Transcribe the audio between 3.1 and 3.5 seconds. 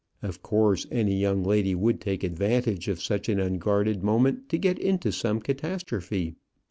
an